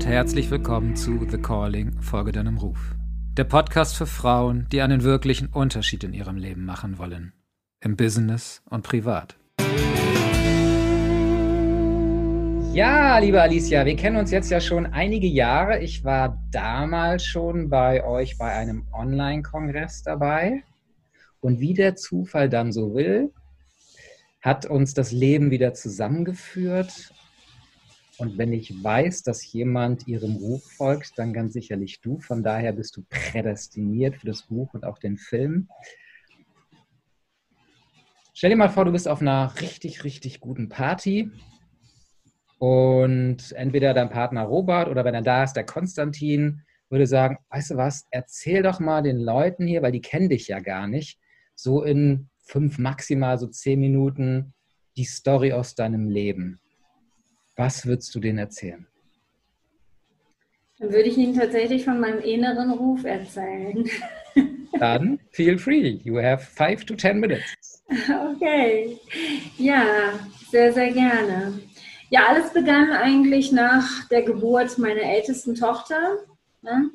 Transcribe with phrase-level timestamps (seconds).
[0.00, 2.94] und herzlich willkommen zu The Calling, Folge deinem Ruf.
[3.36, 7.34] Der Podcast für Frauen, die einen wirklichen Unterschied in ihrem Leben machen wollen.
[7.82, 9.36] Im Business und privat.
[12.72, 15.80] Ja, liebe Alicia, wir kennen uns jetzt ja schon einige Jahre.
[15.80, 20.62] Ich war damals schon bei euch bei einem Online-Kongress dabei.
[21.40, 23.34] Und wie der Zufall dann so will,
[24.40, 27.12] hat uns das Leben wieder zusammengeführt
[28.20, 32.18] und wenn ich weiß, dass jemand ihrem Ruf folgt, dann ganz sicherlich du.
[32.18, 35.70] Von daher bist du prädestiniert für das Buch und auch den Film.
[38.34, 41.30] Stell dir mal vor, du bist auf einer richtig, richtig guten Party
[42.58, 46.60] und entweder dein Partner Robert oder wenn er da ist, der Konstantin
[46.90, 50.46] würde sagen, weißt du was, erzähl doch mal den Leuten hier, weil die kennen dich
[50.46, 51.18] ja gar nicht,
[51.54, 54.52] so in fünf, maximal so zehn Minuten
[54.98, 56.60] die Story aus deinem Leben.
[57.60, 58.86] Was würdest du denen erzählen?
[60.78, 63.86] Dann würde ich Ihnen tatsächlich von meinem inneren Ruf erzählen.
[64.78, 65.98] Dann feel free.
[66.02, 67.84] You have five to ten minutes.
[68.34, 68.96] Okay.
[69.58, 70.18] Ja,
[70.50, 71.60] sehr, sehr gerne.
[72.08, 76.16] Ja, alles begann eigentlich nach der Geburt meiner ältesten Tochter.
[76.62, 76.88] Ne?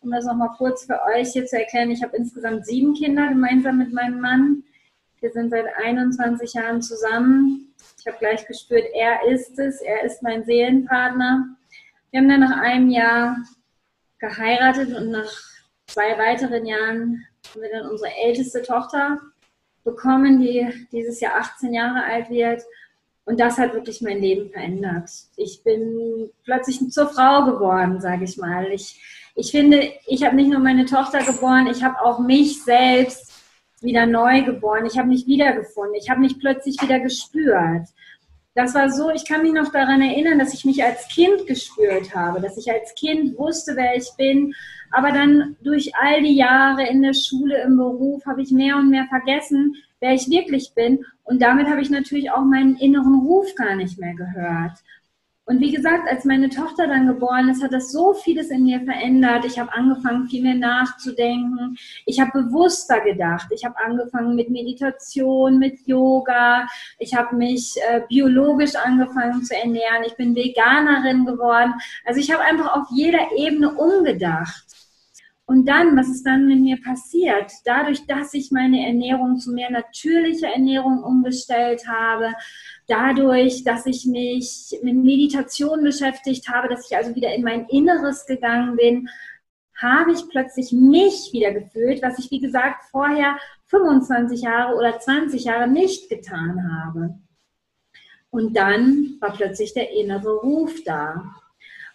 [0.00, 3.78] Um das nochmal kurz für euch hier zu erklären, ich habe insgesamt sieben Kinder gemeinsam
[3.78, 4.64] mit meinem Mann.
[5.20, 7.74] Wir sind seit 21 Jahren zusammen.
[7.98, 11.56] Ich habe gleich gespürt, er ist es, er ist mein Seelenpartner.
[12.10, 13.36] Wir haben dann nach einem Jahr
[14.20, 15.30] geheiratet und nach
[15.86, 19.20] zwei weiteren Jahren haben wir dann unsere älteste Tochter
[19.82, 22.62] bekommen, die dieses Jahr 18 Jahre alt wird.
[23.24, 25.10] Und das hat wirklich mein Leben verändert.
[25.36, 28.70] Ich bin plötzlich zur Frau geworden, sage ich mal.
[28.72, 29.02] Ich,
[29.34, 33.27] ich finde, ich habe nicht nur meine Tochter geboren, ich habe auch mich selbst
[33.82, 34.86] wieder neu geboren.
[34.86, 35.94] Ich habe mich wiedergefunden.
[35.94, 37.88] Ich habe mich plötzlich wieder gespürt.
[38.54, 42.14] Das war so, ich kann mich noch daran erinnern, dass ich mich als Kind gespürt
[42.14, 44.52] habe, dass ich als Kind wusste, wer ich bin.
[44.90, 48.90] Aber dann durch all die Jahre in der Schule, im Beruf, habe ich mehr und
[48.90, 51.04] mehr vergessen, wer ich wirklich bin.
[51.24, 54.72] Und damit habe ich natürlich auch meinen inneren Ruf gar nicht mehr gehört.
[55.48, 58.80] Und wie gesagt, als meine Tochter dann geboren ist, hat das so vieles in mir
[58.82, 59.46] verändert.
[59.46, 61.74] Ich habe angefangen, viel mehr nachzudenken.
[62.04, 63.46] Ich habe bewusster gedacht.
[63.50, 66.68] Ich habe angefangen mit Meditation, mit Yoga.
[66.98, 70.04] Ich habe mich äh, biologisch angefangen zu ernähren.
[70.06, 71.72] Ich bin Veganerin geworden.
[72.04, 74.66] Also ich habe einfach auf jeder Ebene umgedacht.
[75.48, 77.50] Und dann, was ist dann mit mir passiert?
[77.64, 82.34] Dadurch, dass ich meine Ernährung zu mehr natürlicher Ernährung umgestellt habe,
[82.86, 88.26] dadurch, dass ich mich mit Meditation beschäftigt habe, dass ich also wieder in mein Inneres
[88.26, 89.08] gegangen bin,
[89.74, 93.38] habe ich plötzlich mich wieder gefühlt, was ich, wie gesagt, vorher
[93.68, 97.14] 25 Jahre oder 20 Jahre nicht getan habe.
[98.28, 101.36] Und dann war plötzlich der innere Ruf da.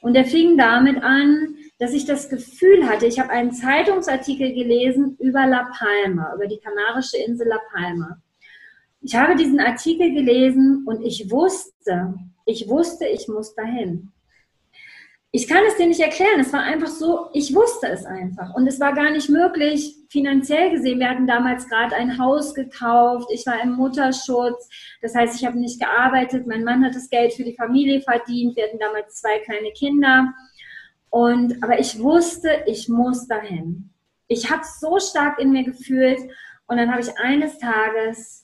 [0.03, 5.15] Und er fing damit an, dass ich das Gefühl hatte, ich habe einen Zeitungsartikel gelesen
[5.17, 8.17] über La Palma, über die kanarische Insel La Palma.
[8.99, 12.15] Ich habe diesen Artikel gelesen und ich wusste,
[12.45, 14.11] ich wusste, ich muss dahin.
[15.35, 16.39] Ich kann es dir nicht erklären.
[16.41, 18.53] Es war einfach so, ich wusste es einfach.
[18.53, 20.99] Und es war gar nicht möglich, finanziell gesehen.
[20.99, 23.29] Wir hatten damals gerade ein Haus gekauft.
[23.33, 24.69] Ich war im Mutterschutz.
[25.01, 26.45] Das heißt, ich habe nicht gearbeitet.
[26.45, 28.55] Mein Mann hat das Geld für die Familie verdient.
[28.55, 30.31] Wir hatten damals zwei kleine Kinder.
[31.09, 33.89] Und, aber ich wusste, ich muss dahin.
[34.27, 36.19] Ich habe es so stark in mir gefühlt.
[36.67, 38.42] Und dann habe ich eines Tages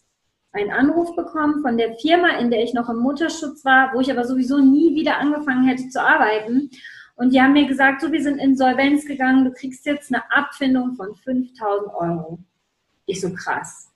[0.52, 4.12] einen Anruf bekommen von der Firma, in der ich noch im Mutterschutz war, wo ich
[4.12, 6.70] aber sowieso nie wieder angefangen hätte zu arbeiten.
[7.16, 10.96] Und die haben mir gesagt, so, wir sind insolvenz gegangen, du kriegst jetzt eine Abfindung
[10.96, 12.40] von 5000 Euro.
[13.06, 13.92] Ich so krass.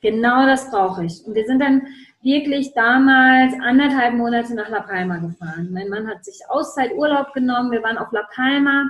[0.00, 1.24] Genau das brauche ich.
[1.24, 1.86] Und wir sind dann
[2.22, 5.70] wirklich damals anderthalb Monate nach La Palma gefahren.
[5.72, 8.86] Mein Mann hat sich Auszeiturlaub genommen, wir waren auf La Palma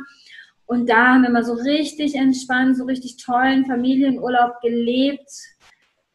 [0.66, 5.30] und da haben wir mal so richtig entspannt, so richtig tollen Familienurlaub gelebt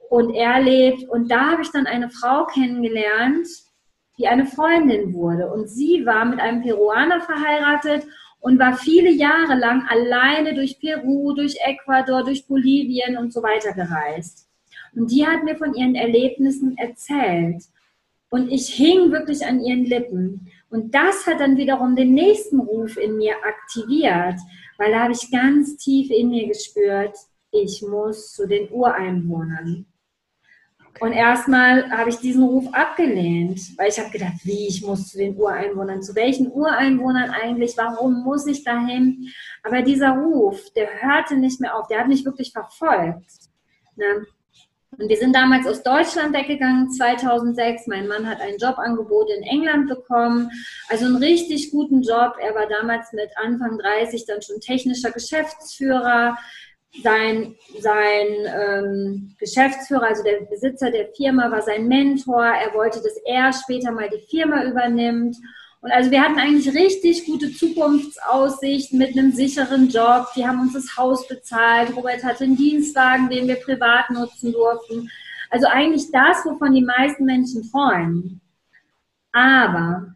[0.09, 1.07] und er lebt.
[1.07, 3.47] Und da habe ich dann eine Frau kennengelernt,
[4.17, 5.51] die eine Freundin wurde.
[5.51, 8.05] Und sie war mit einem Peruaner verheiratet
[8.41, 13.73] und war viele Jahre lang alleine durch Peru, durch Ecuador, durch Bolivien und so weiter
[13.73, 14.47] gereist.
[14.95, 17.63] Und die hat mir von ihren Erlebnissen erzählt.
[18.31, 20.51] Und ich hing wirklich an ihren Lippen.
[20.69, 24.39] Und das hat dann wiederum den nächsten Ruf in mir aktiviert,
[24.77, 27.15] weil da habe ich ganz tief in mir gespürt,
[27.51, 29.85] ich muss zu den Ureinwohnern.
[30.99, 35.17] Und erstmal habe ich diesen Ruf abgelehnt, weil ich habe gedacht, wie, ich muss zu
[35.17, 36.01] den Ureinwohnern.
[36.01, 37.77] Zu welchen Ureinwohnern eigentlich?
[37.77, 39.29] Warum muss ich dahin?
[39.63, 43.49] Aber dieser Ruf, der hörte nicht mehr auf, der hat mich wirklich verfolgt.
[43.95, 44.25] Ne?
[44.97, 47.87] Und wir sind damals aus Deutschland weggegangen, 2006.
[47.87, 50.49] Mein Mann hat ein Jobangebot in England bekommen,
[50.89, 52.35] also einen richtig guten Job.
[52.41, 56.37] Er war damals mit Anfang 30 dann schon technischer Geschäftsführer.
[57.03, 62.43] Sein, sein ähm, Geschäftsführer, also der Besitzer der Firma, war sein Mentor.
[62.43, 65.37] Er wollte, dass er später mal die Firma übernimmt.
[65.81, 70.27] Und also wir hatten eigentlich richtig gute Zukunftsaussichten mit einem sicheren Job.
[70.35, 71.95] Die haben uns das Haus bezahlt.
[71.95, 75.09] Robert hatte einen Dienstwagen, den wir privat nutzen durften.
[75.49, 78.41] Also eigentlich das, wovon die meisten Menschen träumen.
[79.31, 80.15] Aber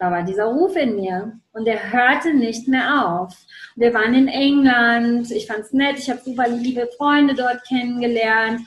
[0.00, 3.36] da war dieser Ruf in mir und der hörte nicht mehr auf.
[3.76, 8.62] Wir waren in England, ich fand es nett, ich habe super liebe Freunde dort kennengelernt,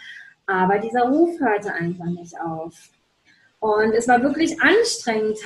[0.46, 2.92] aber dieser Ruf hörte einfach nicht auf.
[3.60, 5.40] Und es war wirklich anstrengend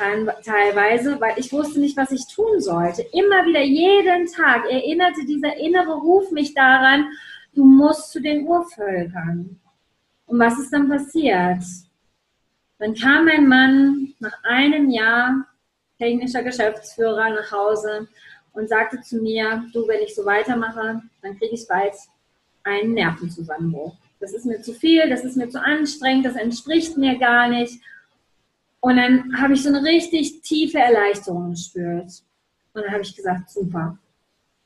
[0.44, 3.04] teilweise, weil ich wusste nicht, was ich tun sollte.
[3.14, 7.08] Immer wieder, jeden Tag erinnerte dieser innere Ruf mich daran,
[7.54, 9.58] du musst zu den Urvölkern.
[10.26, 11.64] Und was ist dann passiert?
[12.78, 15.46] Dann kam mein Mann nach einem Jahr
[15.98, 18.08] technischer Geschäftsführer nach Hause
[18.54, 21.94] und sagte zu mir, du, wenn ich so weitermache, dann kriege ich bald
[22.64, 23.96] einen Nervenzusammenbruch.
[24.20, 27.80] Das ist mir zu viel, das ist mir zu anstrengend, das entspricht mir gar nicht.
[28.80, 32.24] Und dann habe ich so eine richtig tiefe Erleichterung gespürt.
[32.74, 33.98] Und dann habe ich gesagt, super,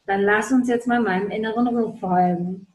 [0.05, 2.67] dann lass uns jetzt mal meinem inneren Ruf folgen.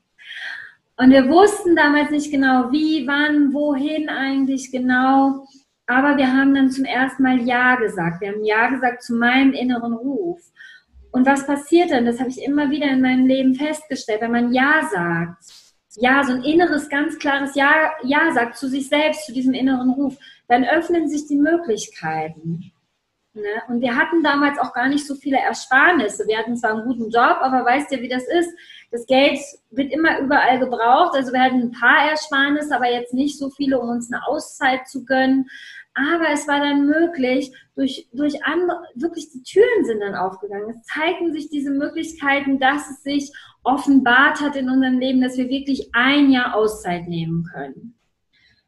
[0.99, 5.47] Und wir wussten damals nicht genau, wie, wann, wohin eigentlich genau.
[5.87, 8.21] Aber wir haben dann zum ersten Mal Ja gesagt.
[8.21, 10.41] Wir haben Ja gesagt zu meinem inneren Ruf.
[11.13, 12.05] Und was passiert dann?
[12.05, 15.45] Das habe ich immer wieder in meinem Leben festgestellt, wenn man Ja sagt.
[15.99, 17.73] Ja, so ein inneres, ganz klares Ja,
[18.03, 20.17] ja sagt zu sich selbst, zu diesem inneren Ruf
[20.49, 22.73] dann öffnen sich die Möglichkeiten.
[23.37, 23.63] Ne?
[23.69, 26.27] Und wir hatten damals auch gar nicht so viele Ersparnisse.
[26.27, 28.51] Wir hatten zwar einen guten Job, aber weißt ja, wie das ist.
[28.91, 29.39] Das Geld
[29.71, 31.15] wird immer überall gebraucht.
[31.15, 34.89] Also wir hatten ein paar Ersparnisse, aber jetzt nicht so viele, um uns eine Auszeit
[34.89, 35.51] zu gönnen.
[35.93, 40.71] Aber es war dann möglich, durch, durch andere, wirklich die Türen sind dann aufgegangen.
[40.71, 43.33] Es zeigten sich diese Möglichkeiten, dass es sich
[43.65, 47.96] offenbart hat in unserem Leben, dass wir wirklich ein Jahr Auszeit nehmen können.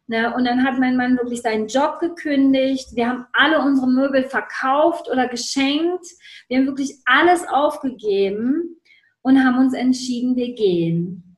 [0.08, 0.34] Ne?
[0.34, 2.96] Und dann hat mein Mann wirklich seinen Job gekündigt.
[2.96, 6.04] Wir haben alle unsere Möbel verkauft oder geschenkt.
[6.48, 8.80] Wir haben wirklich alles aufgegeben
[9.20, 11.36] und haben uns entschieden, wir gehen.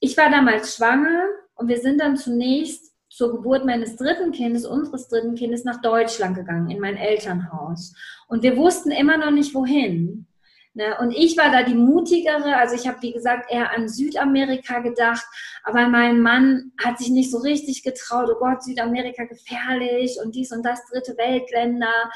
[0.00, 1.24] Ich war damals schwanger
[1.54, 6.36] und wir sind dann zunächst zur Geburt meines dritten Kindes, unseres dritten Kindes, nach Deutschland
[6.36, 7.94] gegangen, in mein Elternhaus.
[8.28, 10.26] Und wir wussten immer noch nicht, wohin.
[10.74, 10.96] Ne?
[10.98, 15.24] Und ich war da die mutigere, also ich habe, wie gesagt, eher an Südamerika gedacht,
[15.62, 20.50] aber mein Mann hat sich nicht so richtig getraut, oh Gott, Südamerika gefährlich und dies
[20.50, 22.10] und das, dritte Weltländer.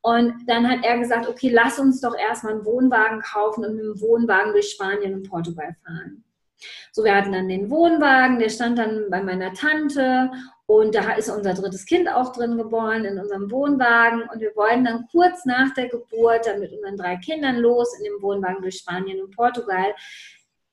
[0.00, 3.84] Und dann hat er gesagt, okay, lass uns doch erstmal einen Wohnwagen kaufen und mit
[3.84, 6.24] dem Wohnwagen durch Spanien und Portugal fahren.
[6.92, 10.30] So, wir hatten dann den Wohnwagen, der stand dann bei meiner Tante
[10.66, 14.22] und da ist unser drittes Kind auch drin geboren in unserem Wohnwagen.
[14.32, 18.04] Und wir wollten dann kurz nach der Geburt dann mit unseren drei Kindern los in
[18.04, 19.94] dem Wohnwagen durch Spanien und Portugal.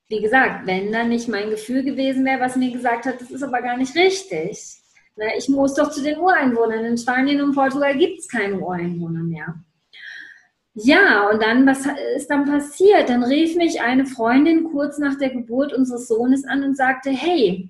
[0.08, 3.44] Wie gesagt, wenn dann nicht mein Gefühl gewesen wäre, was mir gesagt hat, das ist
[3.44, 4.78] aber gar nicht richtig.
[5.38, 6.86] Ich muss doch zu den Ureinwohnern.
[6.86, 9.56] In Spanien und Portugal gibt es keine Ureinwohner mehr.
[10.74, 11.86] Ja, und dann, was
[12.16, 13.10] ist dann passiert?
[13.10, 17.70] Dann rief mich eine Freundin kurz nach der Geburt unseres Sohnes an und sagte, hey,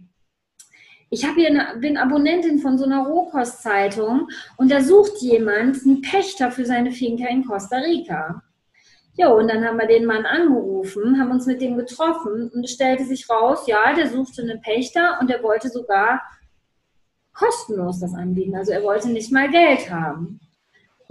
[1.09, 6.51] ich hier eine, bin Abonnentin von so einer Rohkostzeitung und da sucht jemand einen Pächter
[6.51, 8.43] für seine Finca in Costa Rica.
[9.15, 12.71] Ja, und dann haben wir den Mann angerufen, haben uns mit dem getroffen und es
[12.71, 16.21] stellte sich raus, ja, der suchte einen Pächter und der wollte sogar
[17.33, 18.55] kostenlos das anbieten.
[18.55, 20.39] Also er wollte nicht mal Geld haben.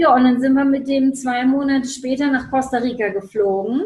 [0.01, 3.83] Ja, und dann sind wir mit dem zwei Monate später nach Costa Rica geflogen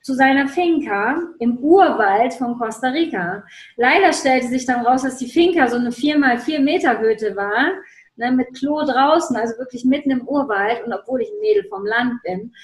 [0.00, 3.44] zu seiner Finca im Urwald von Costa Rica.
[3.76, 7.36] Leider stellte sich dann raus, dass die Finca so eine 4 mal 4 Meter Hütte
[7.36, 7.70] war,
[8.16, 10.86] ne, mit Klo draußen, also wirklich mitten im Urwald.
[10.86, 12.54] Und obwohl ich ein Mädel vom Land bin,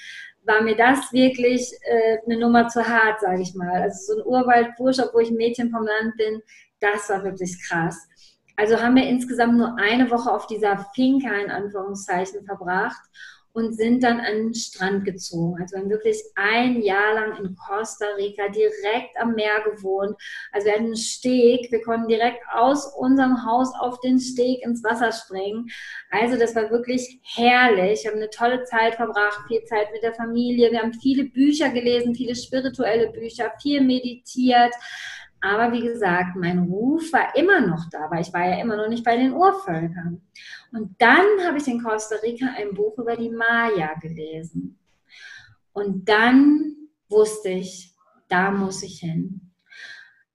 [0.41, 3.83] war mir das wirklich äh, eine Nummer zu hart, sage ich mal.
[3.83, 6.41] Also so ein Urwaldbursch, obwohl ich ein Mädchen vom Land bin,
[6.79, 8.07] das war wirklich krass.
[8.55, 13.01] Also haben wir insgesamt nur eine Woche auf dieser Finca in Anführungszeichen verbracht
[13.53, 15.61] und sind dann an den Strand gezogen.
[15.61, 20.15] Also wir haben wirklich ein Jahr lang in Costa Rica direkt am Meer gewohnt.
[20.51, 24.83] Also wir hatten einen Steg, wir konnten direkt aus unserem Haus auf den Steg ins
[24.83, 25.69] Wasser springen.
[26.09, 28.03] Also das war wirklich herrlich.
[28.03, 30.71] Wir haben eine tolle Zeit verbracht, viel Zeit mit der Familie.
[30.71, 34.73] Wir haben viele Bücher gelesen, viele spirituelle Bücher, viel meditiert.
[35.43, 38.87] Aber wie gesagt, mein Ruf war immer noch da, weil ich war ja immer noch
[38.87, 40.21] nicht bei den Urvölkern.
[40.71, 44.79] Und dann habe ich in Costa Rica ein Buch über die Maya gelesen.
[45.73, 47.93] Und dann wusste ich,
[48.29, 49.51] da muss ich hin.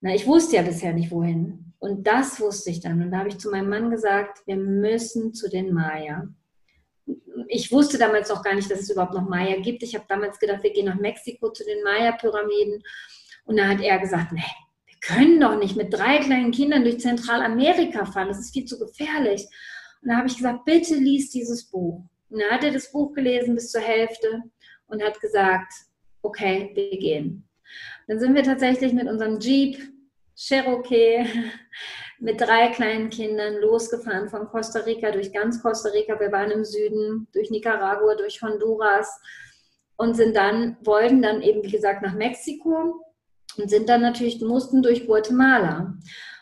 [0.02, 1.72] Na, ich wusste ja bisher nicht wohin.
[1.78, 3.00] Und das wusste ich dann.
[3.00, 6.28] Und da habe ich zu meinem Mann gesagt, wir müssen zu den Maya.
[7.46, 9.82] Ich wusste damals noch gar nicht, dass es überhaupt noch Maya gibt.
[9.82, 12.82] Ich habe damals gedacht, wir gehen nach Mexiko zu den Maya-Pyramiden.
[13.46, 14.42] Und da hat er gesagt, nee,
[15.00, 18.28] können doch nicht mit drei kleinen Kindern durch Zentralamerika fahren.
[18.28, 19.46] Das ist viel zu gefährlich.
[20.02, 22.04] Und da habe ich gesagt, bitte lies dieses Buch.
[22.30, 24.42] Und dann hat er das Buch gelesen bis zur Hälfte
[24.86, 25.72] und hat gesagt,
[26.22, 27.48] okay, wir gehen.
[28.06, 29.78] Dann sind wir tatsächlich mit unserem Jeep
[30.34, 31.26] Cherokee
[32.20, 36.18] mit drei kleinen Kindern losgefahren von Costa Rica durch ganz Costa Rica.
[36.18, 39.20] Wir waren im Süden, durch Nicaragua, durch Honduras
[39.96, 43.04] und sind dann, wollten dann eben, wie gesagt, nach Mexiko
[43.56, 45.94] und sind dann natürlich, mussten durch Guatemala.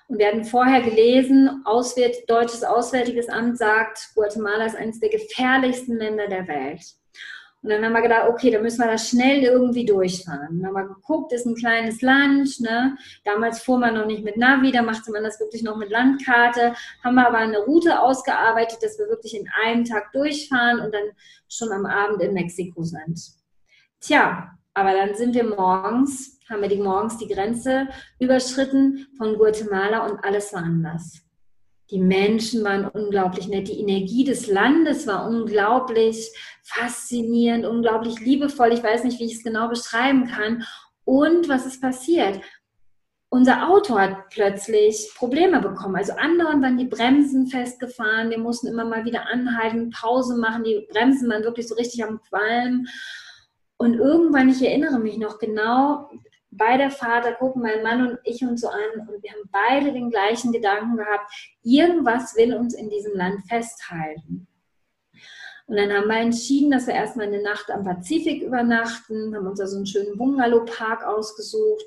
[0.09, 5.97] Und wir hatten vorher gelesen, Auswärt, Deutsches Auswärtiges Amt sagt, Guatemala ist eines der gefährlichsten
[5.97, 6.83] Länder der Welt.
[7.63, 10.61] Und dann haben wir gedacht, okay, da müssen wir da schnell irgendwie durchfahren.
[10.61, 12.61] Dann haben wir geguckt, ist ein kleines Land.
[12.61, 12.97] Ne?
[13.25, 16.75] Damals fuhr man noch nicht mit Navi, da machte man das wirklich noch mit Landkarte.
[17.03, 21.11] Haben wir aber eine Route ausgearbeitet, dass wir wirklich in einem Tag durchfahren und dann
[21.49, 23.21] schon am Abend in Mexiko sind.
[23.99, 27.89] Tja, aber dann sind wir morgens, haben wir die morgens die Grenze
[28.21, 31.23] überschritten von Guatemala und alles war anders.
[31.91, 36.31] Die Menschen waren unglaublich nett, die Energie des Landes war unglaublich
[36.63, 38.75] faszinierend, unglaublich liebevoll.
[38.75, 40.65] Ich weiß nicht, wie ich es genau beschreiben kann.
[41.05, 42.43] Und was ist passiert?
[43.31, 45.97] Unser Auto hat plötzlich Probleme bekommen.
[45.97, 48.29] Also anderen waren die Bremsen festgefahren.
[48.29, 50.65] Wir mussten immer mal wieder anhalten, Pause machen.
[50.65, 52.87] Die Bremsen waren wirklich so richtig am Qualm.
[53.79, 56.11] Und irgendwann, ich erinnere mich noch genau,
[56.51, 59.93] bei der da gucken mein Mann und ich uns so an und wir haben beide
[59.93, 61.31] den gleichen Gedanken gehabt,
[61.63, 64.47] irgendwas will uns in diesem Land festhalten.
[65.67, 69.59] Und dann haben wir entschieden, dass wir erstmal eine Nacht am Pazifik übernachten, haben uns
[69.59, 71.85] da so einen schönen Bungalow-Park ausgesucht.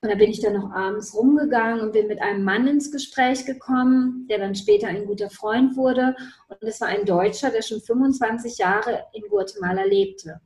[0.00, 3.44] Und da bin ich dann noch abends rumgegangen und bin mit einem Mann ins Gespräch
[3.44, 6.14] gekommen, der dann später ein guter Freund wurde.
[6.48, 10.40] Und das war ein Deutscher, der schon 25 Jahre in Guatemala lebte.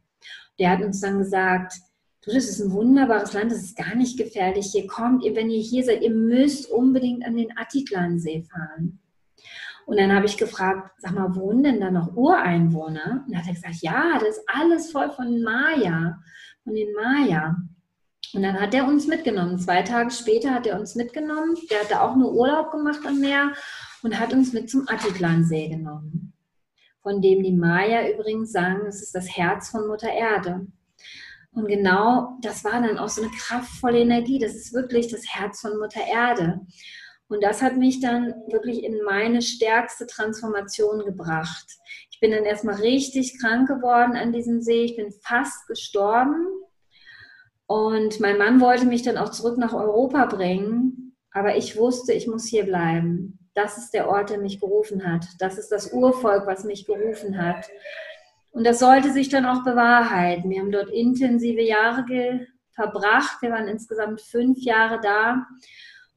[0.58, 1.74] Der hat uns dann gesagt,
[2.22, 4.70] du, das ist ein wunderbares Land, das ist gar nicht gefährlich.
[4.72, 9.00] Hier kommt, ihr, wenn ihr hier seid, ihr müsst unbedingt an den Atitlansee fahren.
[9.86, 13.24] Und dann habe ich gefragt, sag mal, wohnen denn da noch Ureinwohner?
[13.24, 16.20] Und dann hat er gesagt, ja, das ist alles voll von Maya,
[16.64, 17.56] von den Maya.
[18.34, 19.60] Und dann hat er uns mitgenommen.
[19.60, 21.56] Zwei Tage später hat er uns mitgenommen.
[21.70, 23.52] Der hatte auch nur Urlaub gemacht am Meer
[24.02, 26.25] und hat uns mit zum Atitlansee genommen
[27.06, 30.66] von dem die Maya übrigens sagen, es ist das Herz von Mutter Erde.
[31.52, 34.40] Und genau das war dann auch so eine kraftvolle Energie.
[34.40, 36.62] Das ist wirklich das Herz von Mutter Erde.
[37.28, 41.66] Und das hat mich dann wirklich in meine stärkste Transformation gebracht.
[42.10, 44.82] Ich bin dann erstmal richtig krank geworden an diesem See.
[44.82, 46.44] Ich bin fast gestorben.
[47.66, 51.14] Und mein Mann wollte mich dann auch zurück nach Europa bringen.
[51.30, 55.26] Aber ich wusste, ich muss hier bleiben das ist der Ort, der mich gerufen hat.
[55.38, 57.66] Das ist das Urvolk, was mich gerufen hat.
[58.52, 60.50] Und das sollte sich dann auch bewahrheiten.
[60.50, 63.40] Wir haben dort intensive Jahre verbracht.
[63.40, 65.46] Wir waren insgesamt fünf Jahre da.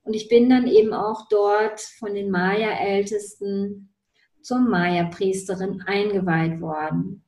[0.03, 3.93] Und ich bin dann eben auch dort von den Maya-Ältesten
[4.41, 7.23] zur Maya-Priesterin eingeweiht worden.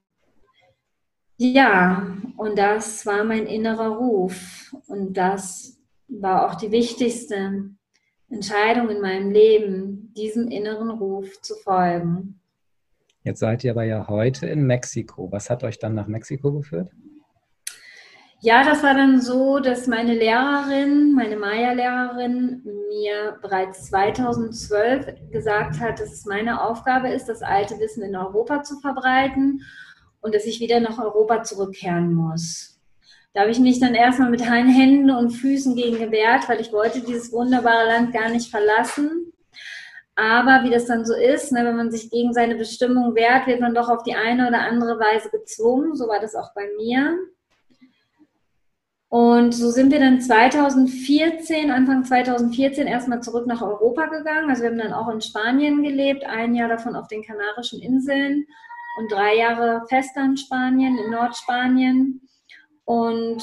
[1.37, 4.73] Ja, und das war mein innerer Ruf.
[4.87, 7.71] Und das war auch die wichtigste
[8.31, 12.39] Entscheidung in meinem Leben, diesem inneren Ruf zu folgen.
[13.23, 15.31] Jetzt seid ihr aber ja heute in Mexiko.
[15.31, 16.89] Was hat euch dann nach Mexiko geführt?
[18.43, 25.99] Ja, das war dann so, dass meine Lehrerin, meine Maya-Lehrerin, mir bereits 2012 gesagt hat,
[25.99, 29.61] dass es meine Aufgabe ist, das alte Wissen in Europa zu verbreiten
[30.21, 32.70] und dass ich wieder nach Europa zurückkehren muss.
[33.33, 36.99] Da habe ich mich dann erstmal mit Händen und Füßen gegen gewehrt, weil ich wollte
[37.01, 39.31] dieses wunderbare Land gar nicht verlassen.
[40.15, 43.61] Aber wie das dann so ist, ne, wenn man sich gegen seine Bestimmung wehrt, wird
[43.61, 45.95] man doch auf die eine oder andere Weise gezwungen.
[45.95, 47.17] So war das auch bei mir.
[49.07, 54.49] Und so sind wir dann 2014, Anfang 2014 erstmal zurück nach Europa gegangen.
[54.49, 58.45] Also wir haben dann auch in Spanien gelebt, ein Jahr davon auf den Kanarischen Inseln
[58.99, 62.21] und drei Jahre fester in Spanien, in Nordspanien.
[62.91, 63.41] Und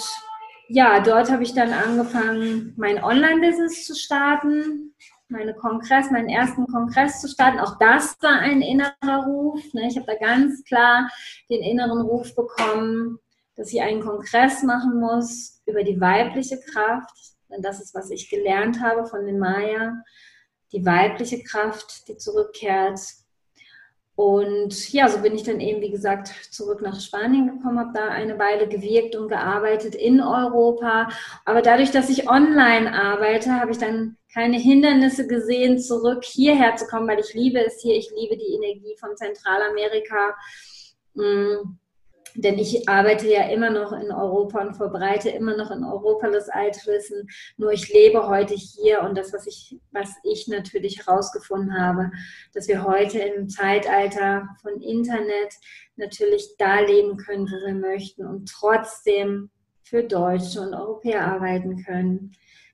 [0.69, 4.95] ja, dort habe ich dann angefangen, mein Online-Business zu starten,
[5.29, 7.59] meine Kongress, meinen ersten Kongress zu starten.
[7.59, 9.63] Auch das war ein innerer Ruf.
[9.73, 9.89] Ne?
[9.89, 11.09] Ich habe da ganz klar
[11.49, 13.21] den inneren Ruf bekommen,
[13.57, 17.17] dass ich einen Kongress machen muss über die weibliche Kraft.
[17.51, 19.95] Denn das ist, was ich gelernt habe von den Maya.
[20.73, 23.01] Die weibliche Kraft, die zurückkehrt
[24.19, 28.09] und ja, so bin ich dann eben, wie gesagt, zurück nach Spanien gekommen, habe da
[28.09, 31.09] eine Weile gewirkt und gearbeitet in Europa.
[31.45, 36.89] Aber dadurch, dass ich online arbeite, habe ich dann keine Hindernisse gesehen, zurück hierher zu
[36.89, 40.35] kommen, weil ich liebe es hier, ich liebe die Energie von Zentralamerika.
[41.15, 41.79] Mm,
[42.41, 46.49] denn ich arbeite ja immer noch in Europa und verbreite immer noch in Europa das
[46.49, 47.29] Altwissen.
[47.57, 52.13] Nur ich lebe heute hier und das, was ich, was ich natürlich herausgefunden habe,
[52.55, 55.53] dass wir heute im Zeitalter von Internet
[55.97, 59.51] natürlich da leben können, wo wir möchten und trotzdem
[59.83, 62.33] für Deutsche und Europäer arbeiten können.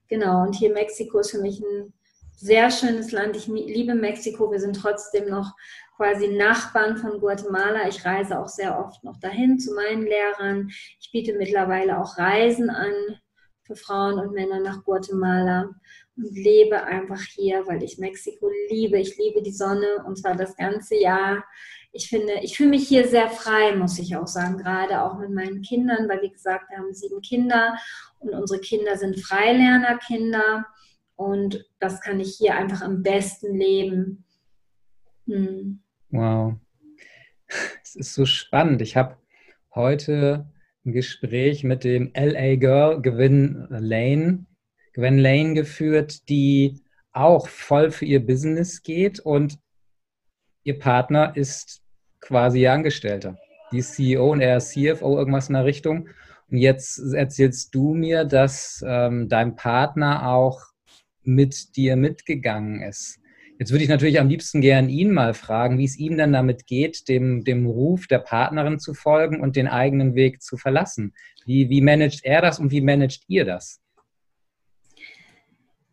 [0.08, 1.94] Genau, und hier Mexiko ist für mich ein
[2.36, 3.36] sehr schönes Land.
[3.36, 4.50] Ich liebe Mexiko.
[4.52, 5.54] Wir sind trotzdem noch
[5.96, 7.88] quasi Nachbarn von Guatemala.
[7.88, 10.68] Ich reise auch sehr oft noch dahin zu meinen Lehrern.
[11.00, 12.92] Ich biete mittlerweile auch Reisen an
[13.62, 15.70] für Frauen und Männer nach Guatemala
[16.16, 18.98] und lebe einfach hier, weil ich Mexiko liebe.
[18.98, 21.44] Ich liebe die Sonne und zwar das ganze Jahr.
[21.92, 25.30] Ich finde, ich fühle mich hier sehr frei, muss ich auch sagen, gerade auch mit
[25.30, 27.78] meinen Kindern, weil wie gesagt, wir haben sieben Kinder
[28.18, 30.66] und unsere Kinder sind Freilernerkinder
[31.14, 34.24] und das kann ich hier einfach am besten leben.
[35.26, 35.83] Hm.
[36.14, 36.54] Wow.
[37.82, 38.80] Es ist so spannend.
[38.82, 39.16] Ich habe
[39.74, 40.48] heute
[40.86, 44.46] ein Gespräch mit dem LA Girl Gwen Lane,
[44.92, 46.80] Gwen Lane geführt, die
[47.10, 49.58] auch voll für ihr Business geht und
[50.62, 51.82] ihr Partner ist
[52.20, 53.36] quasi ihr Angestellter.
[53.72, 56.08] Die ist CEO und er ist CFO, irgendwas in der Richtung.
[56.48, 60.60] Und jetzt erzählst du mir, dass ähm, dein Partner auch
[61.24, 63.18] mit dir mitgegangen ist.
[63.58, 66.66] Jetzt würde ich natürlich am liebsten gern ihn mal fragen, wie es ihm dann damit
[66.66, 71.14] geht, dem, dem Ruf der Partnerin zu folgen und den eigenen Weg zu verlassen.
[71.46, 73.80] Wie, wie managt er das und wie managt ihr das?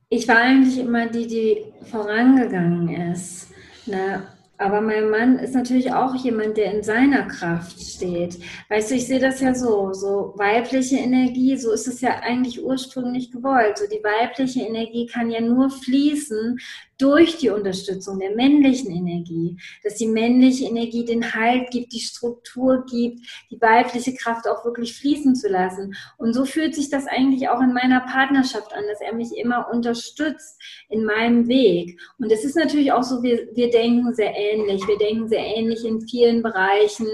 [0.09, 1.57] Ich war eigentlich immer die, die
[1.89, 3.51] vorangegangen ist.
[3.85, 4.23] Ne?
[4.61, 8.37] Aber mein Mann ist natürlich auch jemand, der in seiner Kraft steht.
[8.69, 12.63] Weißt du, ich sehe das ja so, so weibliche Energie, so ist es ja eigentlich
[12.63, 13.79] ursprünglich gewollt.
[13.79, 16.59] So die weibliche Energie kann ja nur fließen
[17.01, 22.85] durch die Unterstützung der männlichen Energie, dass die männliche Energie den Halt gibt, die Struktur
[22.85, 25.95] gibt, die weibliche Kraft auch wirklich fließen zu lassen.
[26.17, 29.69] Und so fühlt sich das eigentlich auch in meiner Partnerschaft an, dass er mich immer
[29.71, 31.99] unterstützt in meinem Weg.
[32.19, 34.87] Und es ist natürlich auch so, wir, wir denken sehr ähnlich.
[34.87, 37.07] Wir denken sehr ähnlich in vielen Bereichen,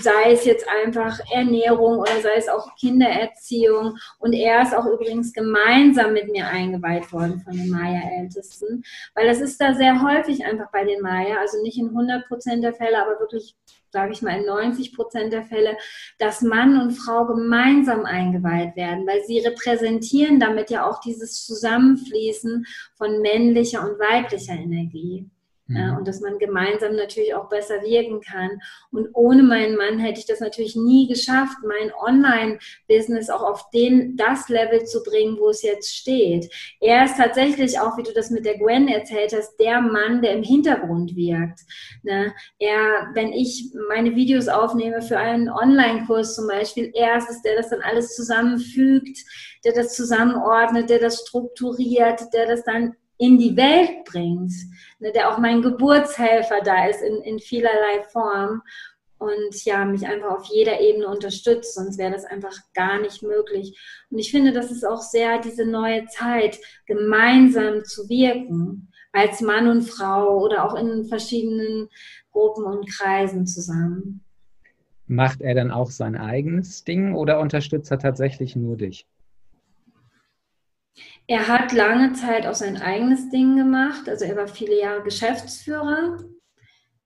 [0.00, 3.96] sei es jetzt einfach Ernährung oder sei es auch Kindererziehung.
[4.20, 8.84] Und er ist auch übrigens gemeinsam mit mir eingeweiht worden von den Maya-Ältesten.
[9.14, 12.64] Weil das ist da sehr häufig einfach bei den Maya, also nicht in 100 Prozent
[12.64, 13.56] der Fälle, aber wirklich,
[13.90, 15.76] sage ich mal, in 90 Prozent der Fälle,
[16.18, 22.66] dass Mann und Frau gemeinsam eingeweiht werden, weil sie repräsentieren damit ja auch dieses Zusammenfließen
[22.94, 25.30] von männlicher und weiblicher Energie.
[25.72, 25.96] Mhm.
[25.98, 28.60] und dass man gemeinsam natürlich auch besser wirken kann.
[28.90, 34.16] Und ohne meinen Mann hätte ich das natürlich nie geschafft, mein Online-Business auch auf den,
[34.16, 36.52] das Level zu bringen, wo es jetzt steht.
[36.80, 40.32] Er ist tatsächlich auch, wie du das mit der Gwen erzählt hast, der Mann, der
[40.32, 41.60] im Hintergrund wirkt.
[42.02, 42.32] Ne?
[42.58, 47.56] Er, wenn ich meine Videos aufnehme für einen Online-Kurs zum Beispiel, er ist es, der
[47.56, 49.18] das dann alles zusammenfügt,
[49.64, 54.52] der das zusammenordnet, der das strukturiert, der das dann in die Welt bringt,
[54.98, 58.62] ne, der auch mein Geburtshelfer da ist in, in vielerlei Form
[59.18, 63.78] und ja, mich einfach auf jeder Ebene unterstützt, sonst wäre das einfach gar nicht möglich.
[64.10, 69.68] Und ich finde, das ist auch sehr diese neue Zeit, gemeinsam zu wirken, als Mann
[69.68, 71.88] und Frau oder auch in verschiedenen
[72.32, 74.24] Gruppen und Kreisen zusammen.
[75.06, 79.06] Macht er dann auch sein eigenes Ding oder unterstützt er tatsächlich nur dich?
[81.32, 84.06] Er hat lange Zeit auch sein eigenes Ding gemacht.
[84.06, 86.18] Also er war viele Jahre Geschäftsführer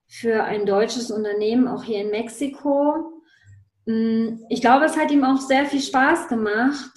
[0.09, 3.23] für ein deutsches Unternehmen, auch hier in Mexiko.
[3.85, 6.91] Mm, ich glaube, es hat ihm auch sehr viel Spaß gemacht.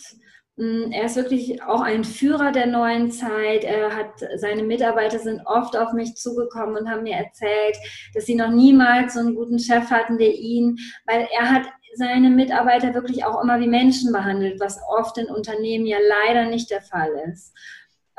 [0.55, 3.63] Mm, er ist wirklich auch ein Führer der neuen Zeit.
[3.63, 7.77] Er hat, seine Mitarbeiter sind oft auf mich zugekommen und haben mir erzählt,
[8.15, 12.29] dass sie noch niemals so einen guten Chef hatten, der ihn, weil er hat seine
[12.29, 15.97] Mitarbeiter wirklich auch immer wie Menschen behandelt, was oft in Unternehmen ja
[16.27, 17.53] leider nicht der Fall ist.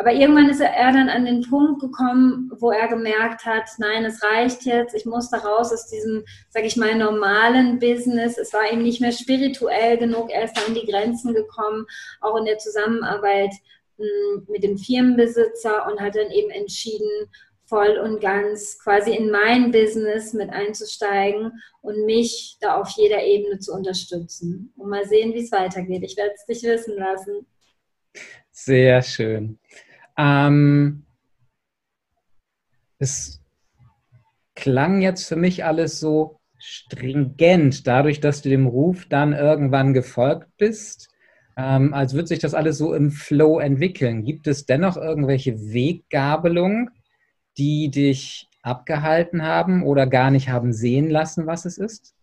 [0.01, 4.23] Aber irgendwann ist er dann an den Punkt gekommen, wo er gemerkt hat, nein, es
[4.23, 8.39] reicht jetzt, ich muss da raus aus diesem, sag ich mal, normalen Business.
[8.39, 11.85] Es war ihm nicht mehr spirituell genug, er ist da an die Grenzen gekommen,
[12.23, 13.53] auch in der Zusammenarbeit
[13.99, 17.29] hm, mit dem Firmenbesitzer und hat dann eben entschieden,
[17.71, 23.61] voll und ganz quasi in mein Business mit einzusteigen und mich da auf jeder Ebene
[23.61, 24.73] zu unterstützen.
[24.77, 26.03] Und mal sehen, wie es weitergeht.
[26.03, 27.47] Ich werde es dich wissen lassen.
[28.51, 29.59] Sehr schön.
[30.19, 31.07] Ähm,
[32.99, 33.41] es
[34.55, 40.49] klang jetzt für mich alles so stringent, dadurch, dass du dem Ruf dann irgendwann gefolgt
[40.59, 41.09] bist.
[41.57, 44.25] ähm, als würde sich das alles so im Flow entwickeln.
[44.25, 46.91] Gibt es dennoch irgendwelche Weggabelungen,
[47.59, 52.15] die dich abgehalten haben oder gar nicht haben sehen lassen, was es ist?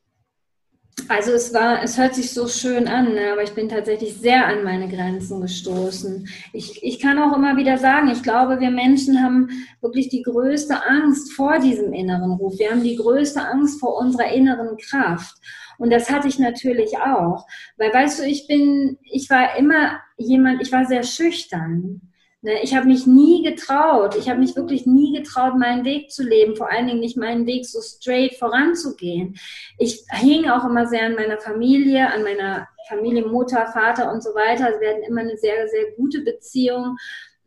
[1.10, 3.32] Also es war, es hört sich so schön an, ne?
[3.32, 6.28] aber ich bin tatsächlich sehr an meine Grenzen gestoßen.
[6.54, 10.86] Ich, ich kann auch immer wieder sagen, ich glaube, wir Menschen haben wirklich die größte
[10.86, 12.58] Angst vor diesem inneren Ruf.
[12.58, 15.38] Wir haben die größte Angst vor unserer inneren Kraft.
[15.78, 17.46] Und das hatte ich natürlich auch.
[17.78, 22.02] Weil weißt du, ich bin, ich war immer jemand, ich war sehr schüchtern.
[22.42, 26.22] Ne, ich habe mich nie getraut, ich habe mich wirklich nie getraut, meinen Weg zu
[26.22, 29.36] leben, vor allen Dingen nicht meinen Weg so straight voranzugehen.
[29.80, 34.30] Ich hing auch immer sehr an meiner Familie, an meiner Familie, Mutter, Vater und so
[34.36, 34.80] weiter.
[34.80, 36.98] Wir hatten immer eine sehr, sehr gute Beziehung.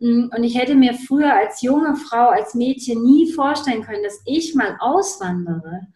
[0.00, 4.20] Mm, und ich hätte mir früher als junge Frau, als Mädchen nie vorstellen können, dass
[4.26, 5.86] ich mal auswandere.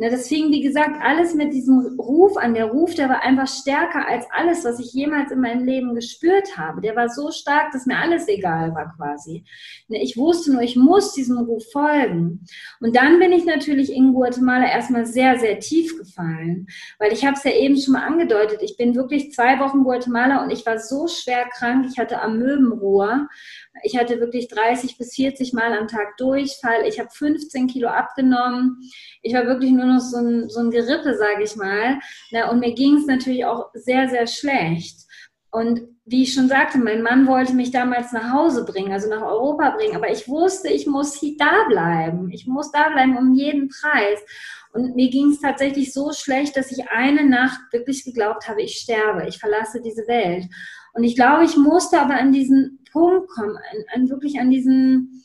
[0.00, 2.54] Ne, das fing, wie gesagt, alles mit diesem Ruf an.
[2.54, 6.56] Der Ruf, der war einfach stärker als alles, was ich jemals in meinem Leben gespürt
[6.56, 6.80] habe.
[6.80, 9.44] Der war so stark, dass mir alles egal war quasi.
[9.88, 12.46] Ne, ich wusste nur, ich muss diesem Ruf folgen.
[12.80, 17.36] Und dann bin ich natürlich in Guatemala erstmal sehr, sehr tief gefallen, weil ich habe
[17.36, 18.62] es ja eben schon mal angedeutet.
[18.62, 21.84] Ich bin wirklich zwei Wochen Guatemala und ich war so schwer krank.
[21.90, 23.28] Ich hatte Amöbenrohr.
[23.82, 26.86] Ich hatte wirklich 30 bis 40 Mal am Tag Durchfall.
[26.86, 28.78] Ich habe 15 Kilo abgenommen.
[29.22, 31.98] Ich war wirklich nur noch so ein, so ein Gerippe, sage ich mal.
[32.50, 35.06] Und mir ging es natürlich auch sehr, sehr schlecht.
[35.50, 39.22] Und wie ich schon sagte, mein Mann wollte mich damals nach Hause bringen, also nach
[39.22, 39.96] Europa bringen.
[39.96, 42.30] Aber ich wusste, ich muss da bleiben.
[42.30, 44.20] Ich muss da bleiben um jeden Preis.
[44.72, 48.76] Und mir ging es tatsächlich so schlecht, dass ich eine Nacht wirklich geglaubt habe, ich
[48.76, 50.46] sterbe, ich verlasse diese Welt.
[50.92, 55.24] Und ich glaube, ich musste aber an diesen Punkt kommen, an, an wirklich an diesen,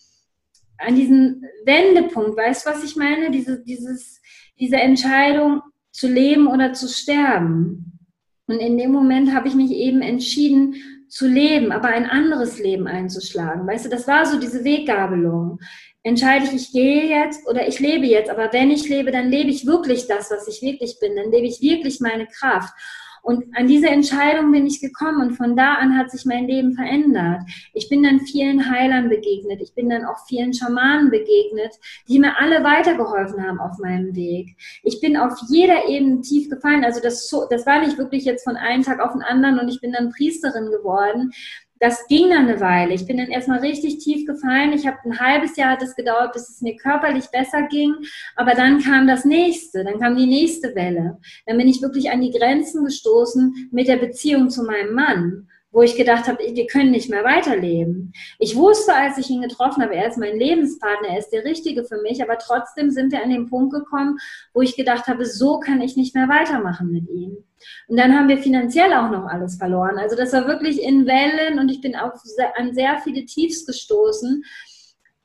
[0.78, 2.38] an diesen Wendepunkt.
[2.38, 3.30] Weißt du, was ich meine?
[3.30, 4.22] Diese, dieses,
[4.60, 8.00] diese Entscheidung zu leben oder zu sterben.
[8.48, 10.76] Und in dem Moment habe ich mich eben entschieden
[11.08, 13.66] zu leben, aber ein anderes Leben einzuschlagen.
[13.66, 15.60] Weißt du, das war so diese Weggabelung.
[16.04, 19.50] Entscheide ich, ich gehe jetzt oder ich lebe jetzt, aber wenn ich lebe, dann lebe
[19.50, 22.74] ich wirklich das, was ich wirklich bin, dann lebe ich wirklich meine Kraft.
[23.26, 26.74] Und an diese Entscheidung bin ich gekommen und von da an hat sich mein Leben
[26.74, 27.42] verändert.
[27.74, 29.62] Ich bin dann vielen Heilern begegnet.
[29.62, 31.74] Ich bin dann auch vielen Schamanen begegnet,
[32.08, 34.56] die mir alle weitergeholfen haben auf meinem Weg.
[34.84, 36.84] Ich bin auf jeder Ebene tief gefallen.
[36.86, 39.82] Also das, das war nicht wirklich jetzt von einem Tag auf den anderen und ich
[39.82, 41.32] bin dann Priesterin geworden,
[41.80, 42.94] das ging dann eine Weile.
[42.94, 44.74] Ich bin dann erstmal richtig tief gefallen.
[44.74, 47.94] Ich habe ein halbes Jahr hat es gedauert, bis es mir körperlich besser ging.
[48.36, 51.18] Aber dann kam das nächste, dann kam die nächste Welle.
[51.46, 55.82] Dann bin ich wirklich an die Grenzen gestoßen mit der Beziehung zu meinem Mann wo
[55.82, 58.14] ich gedacht habe, wir können nicht mehr weiterleben.
[58.40, 61.84] Ich wusste, als ich ihn getroffen habe, er ist mein Lebenspartner, er ist der Richtige
[61.84, 64.18] für mich, aber trotzdem sind wir an den Punkt gekommen,
[64.54, 67.44] wo ich gedacht habe, so kann ich nicht mehr weitermachen mit ihm.
[67.90, 69.98] Und dann haben wir finanziell auch noch alles verloren.
[69.98, 72.14] Also das war wirklich in Wellen und ich bin auch
[72.56, 74.46] an sehr viele Tiefs gestoßen.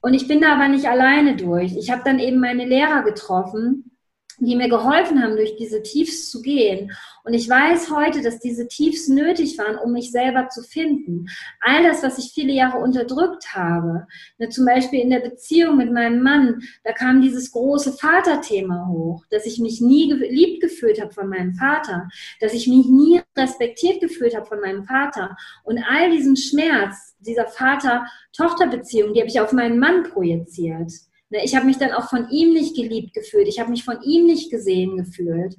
[0.01, 1.77] Und ich bin da aber nicht alleine durch.
[1.77, 3.97] Ich habe dann eben meine Lehrer getroffen,
[4.47, 6.93] die mir geholfen haben, durch diese Tiefs zu gehen.
[7.25, 11.27] Und ich weiß heute, dass diese Tiefs nötig waren, um mich selber zu finden.
[11.61, 14.07] All das, was ich viele Jahre unterdrückt habe,
[14.39, 19.25] ne, zum Beispiel in der Beziehung mit meinem Mann, da kam dieses große Vaterthema hoch,
[19.31, 22.09] dass ich mich nie geliebt gefühlt habe von meinem Vater,
[22.41, 25.37] dass ich mich nie respektiert gefühlt habe von meinem Vater.
[25.65, 30.93] Und all diesen Schmerz dieser Vater-Tochter-Beziehung, die habe ich auf meinen Mann projiziert.
[31.31, 33.49] Ne, ich habe mich dann auch von ihm nicht geliebt gefühlt.
[33.49, 35.57] Ich habe mich von ihm nicht gesehen gefühlt.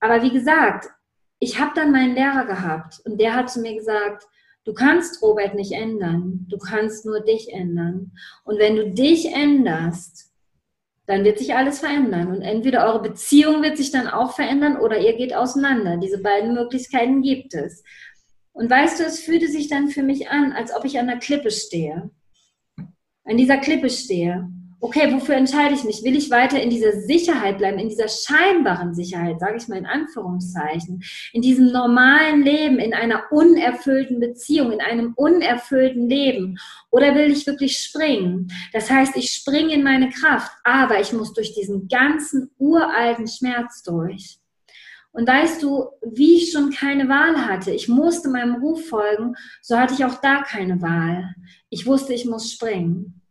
[0.00, 0.88] Aber wie gesagt,
[1.38, 4.24] ich habe dann meinen Lehrer gehabt und der hat zu mir gesagt,
[4.64, 8.12] du kannst Robert nicht ändern, du kannst nur dich ändern.
[8.44, 10.30] Und wenn du dich änderst,
[11.06, 12.28] dann wird sich alles verändern.
[12.28, 15.98] Und entweder eure Beziehung wird sich dann auch verändern oder ihr geht auseinander.
[15.98, 17.82] Diese beiden Möglichkeiten gibt es.
[18.52, 21.18] Und weißt du, es fühlte sich dann für mich an, als ob ich an der
[21.18, 22.10] Klippe stehe.
[23.24, 24.48] An dieser Klippe stehe
[24.82, 26.02] okay, wofür entscheide ich mich?
[26.02, 29.86] Will ich weiter in dieser Sicherheit bleiben, in dieser scheinbaren Sicherheit, sage ich mal in
[29.86, 36.58] Anführungszeichen, in diesem normalen Leben, in einer unerfüllten Beziehung, in einem unerfüllten Leben?
[36.90, 38.52] Oder will ich wirklich springen?
[38.72, 43.84] Das heißt, ich springe in meine Kraft, aber ich muss durch diesen ganzen uralten Schmerz
[43.84, 44.38] durch.
[45.12, 49.78] Und weißt du, wie ich schon keine Wahl hatte, ich musste meinem Ruf folgen, so
[49.78, 51.34] hatte ich auch da keine Wahl.
[51.70, 53.21] Ich wusste, ich muss springen.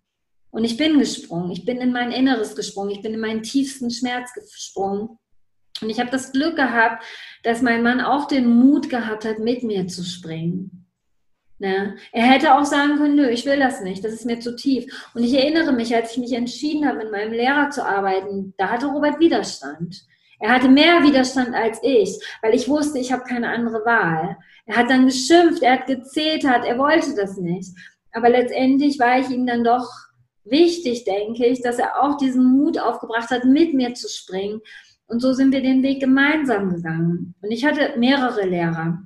[0.52, 1.52] Und ich bin gesprungen.
[1.52, 2.92] Ich bin in mein Inneres gesprungen.
[2.92, 5.18] Ich bin in meinen tiefsten Schmerz gesprungen.
[5.82, 7.04] Und ich habe das Glück gehabt,
[7.44, 10.82] dass mein Mann auch den Mut gehabt hat, mit mir zu springen.
[11.58, 11.96] Ne?
[12.12, 15.10] Er hätte auch sagen können, nö, ich will das nicht, das ist mir zu tief.
[15.14, 18.70] Und ich erinnere mich, als ich mich entschieden habe, mit meinem Lehrer zu arbeiten, da
[18.70, 20.04] hatte Robert Widerstand.
[20.40, 24.38] Er hatte mehr Widerstand als ich, weil ich wusste, ich habe keine andere Wahl.
[24.66, 27.70] Er hat dann geschimpft, er hat gezetert, er wollte das nicht.
[28.12, 29.88] Aber letztendlich war ich ihm dann doch
[30.44, 34.62] wichtig, denke ich, dass er auch diesen Mut aufgebracht hat, mit mir zu springen.
[35.08, 37.36] Und so sind wir den Weg gemeinsam gegangen.
[37.42, 39.00] Und ich hatte mehrere Lehrer,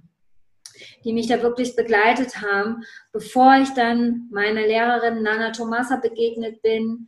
[1.04, 7.08] die mich da wirklich begleitet haben, bevor ich dann meiner Lehrerin Nana Tomasa begegnet bin,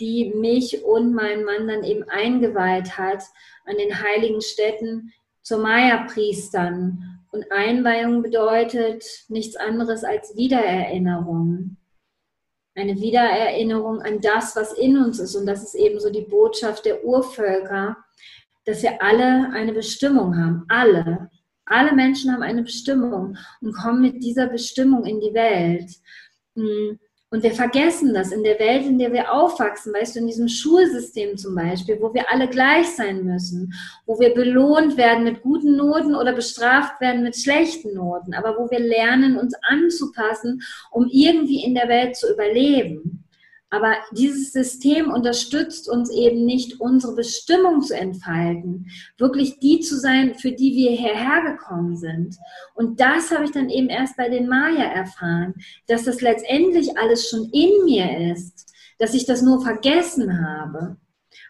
[0.00, 3.22] die mich und meinen Mann dann eben eingeweiht hat
[3.66, 5.12] an den heiligen Städten
[5.42, 7.20] zur Maya-Priestern.
[7.30, 11.76] Und Einweihung bedeutet nichts anderes als Wiedererinnerung.
[12.78, 15.34] Eine Wiedererinnerung an das, was in uns ist.
[15.34, 17.96] Und das ist eben so die Botschaft der Urvölker,
[18.64, 20.64] dass wir alle eine Bestimmung haben.
[20.68, 21.28] Alle.
[21.64, 25.90] Alle Menschen haben eine Bestimmung und kommen mit dieser Bestimmung in die Welt.
[26.54, 27.00] Hm.
[27.30, 30.48] Und wir vergessen das in der Welt, in der wir aufwachsen, weißt du, in diesem
[30.48, 33.74] Schulsystem zum Beispiel, wo wir alle gleich sein müssen,
[34.06, 38.70] wo wir belohnt werden mit guten Noten oder bestraft werden mit schlechten Noten, aber wo
[38.70, 43.27] wir lernen, uns anzupassen, um irgendwie in der Welt zu überleben.
[43.70, 50.34] Aber dieses System unterstützt uns eben nicht, unsere Bestimmung zu entfalten, wirklich die zu sein,
[50.36, 52.36] für die wir hierher gekommen sind.
[52.74, 55.54] Und das habe ich dann eben erst bei den Maya erfahren,
[55.86, 60.96] dass das letztendlich alles schon in mir ist, dass ich das nur vergessen habe.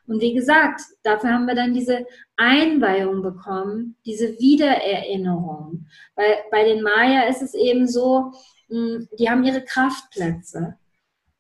[0.09, 5.87] Und wie gesagt, dafür haben wir dann diese Einweihung bekommen, diese Wiedererinnerung.
[6.16, 8.33] Weil bei den Maya ist es eben so,
[8.68, 10.76] hm, die haben ihre Kraftplätze.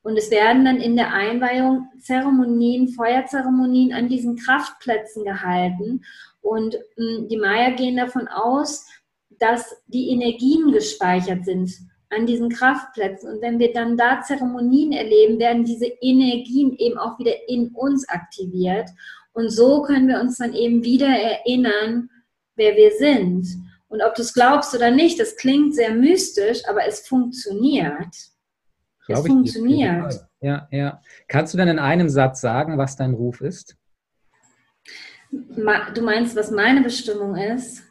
[0.02, 6.02] Und es werden dann in der Einweihung Zeremonien, Feuerzeremonien an diesen Kraftplätzen gehalten.
[6.40, 8.86] Und hm, die Maya gehen davon aus,
[9.38, 11.70] dass die Energien gespeichert sind
[12.10, 13.30] an diesen Kraftplätzen.
[13.30, 18.08] Und wenn wir dann da Zeremonien erleben, werden diese Energien eben auch wieder in uns
[18.08, 18.88] aktiviert.
[19.32, 22.08] Und so können wir uns dann eben wieder erinnern,
[22.56, 23.46] wer wir sind.
[23.88, 28.14] Und ob du es glaubst oder nicht, das klingt sehr mystisch, aber es funktioniert.
[29.08, 30.26] Es funktioniert.
[30.40, 31.00] Ja, ja.
[31.26, 33.76] Kannst du denn in einem Satz sagen, was dein Ruf ist?
[35.30, 37.82] Du meinst, was meine Bestimmung ist?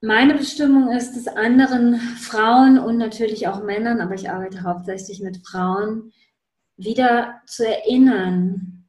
[0.00, 5.44] Meine Bestimmung ist es, anderen Frauen und natürlich auch Männern, aber ich arbeite hauptsächlich mit
[5.44, 6.12] Frauen,
[6.76, 8.86] wieder zu erinnern.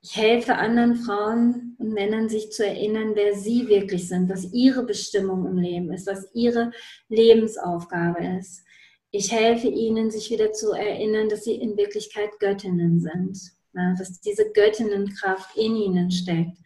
[0.00, 4.86] Ich helfe anderen Frauen und Männern, sich zu erinnern, wer sie wirklich sind, was ihre
[4.86, 6.70] Bestimmung im Leben ist, was ihre
[7.10, 8.64] Lebensaufgabe ist.
[9.10, 13.38] Ich helfe ihnen, sich wieder zu erinnern, dass sie in Wirklichkeit Göttinnen sind,
[13.98, 16.58] dass diese Göttinnenkraft in ihnen steckt.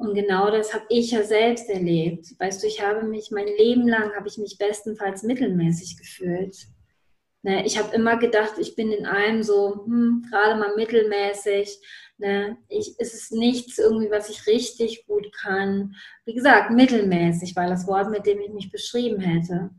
[0.00, 2.26] Und genau das habe ich ja selbst erlebt.
[2.38, 6.56] Weißt du, ich habe mich mein Leben lang habe ich mich bestenfalls mittelmäßig gefühlt.
[7.42, 11.80] Ne, ich habe immer gedacht, ich bin in allem so hm, gerade mal mittelmäßig.
[12.16, 15.94] Ne, ich, es ist nichts irgendwie, was ich richtig gut kann.
[16.24, 19.70] Wie gesagt, mittelmäßig, weil das Wort, mit dem ich mich beschrieben hätte.